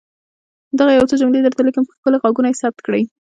دغه 0.79 0.91
يو 0.97 1.07
څو 1.09 1.15
جملې 1.21 1.39
درته 1.43 1.61
ليکم 1.65 1.83
چي 1.87 1.91
په 1.93 1.97
ښکلي 1.99 2.17
ږغونو 2.21 2.47
يې 2.51 2.59
ثبت 2.61 2.79
کړئ. 2.85 3.03